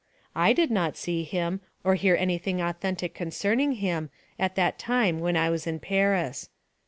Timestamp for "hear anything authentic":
1.93-3.13